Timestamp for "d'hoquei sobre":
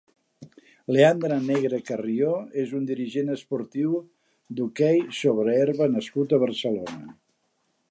4.61-5.57